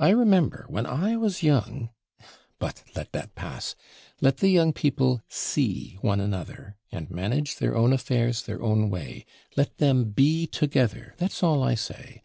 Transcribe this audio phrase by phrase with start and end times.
[0.00, 1.90] I remember, when I was young
[2.58, 3.76] but let that pass
[4.20, 9.26] let the young people see one another, and manage their own affairs their own way
[9.56, 12.22] let them be together that's all I say.